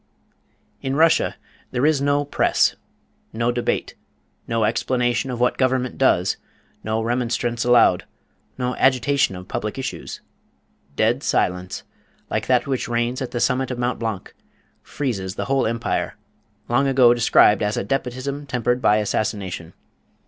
[0.81, 1.35] In Russia
[1.69, 2.75] there is no press,
[3.33, 3.93] no debate,
[4.47, 6.37] no explanation of what government does,
[6.83, 8.05] no remonstrance allowed,
[8.57, 10.19] no agitation of public issues.
[10.95, 11.83] Dead silence,
[12.31, 14.33] like that which reigns at the summit of Mont Blanc,
[14.81, 16.15] freezes the whole empire,
[16.67, 19.73] long ago described as "a despotism tempered by assassination."